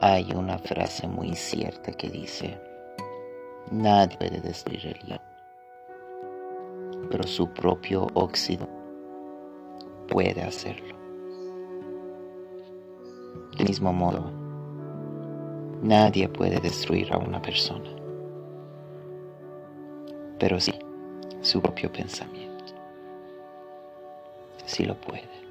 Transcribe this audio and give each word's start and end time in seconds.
Hay 0.00 0.32
una 0.34 0.58
frase 0.58 1.06
muy 1.06 1.34
cierta 1.34 1.92
que 1.92 2.08
dice, 2.08 2.60
nadie 3.70 4.16
puede 4.18 4.40
destruir 4.40 4.86
el 4.86 4.98
hierro, 5.00 5.24
pero 7.10 7.24
su 7.24 7.48
propio 7.52 8.06
óxido 8.14 8.68
puede 10.08 10.42
hacerlo. 10.42 10.94
Del 13.56 13.68
mismo 13.68 13.92
modo, 13.92 14.30
nadie 15.82 16.28
puede 16.28 16.58
destruir 16.60 17.12
a 17.12 17.18
una 17.18 17.40
persona, 17.40 17.90
pero 20.38 20.58
sí 20.58 20.74
su 21.44 21.60
propio 21.60 21.92
pensamiento. 21.92 22.74
Sí 24.64 24.84
lo 24.84 24.98
puede. 24.98 25.43